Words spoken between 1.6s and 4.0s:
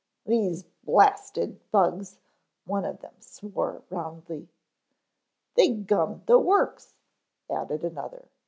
bugs," one of them swore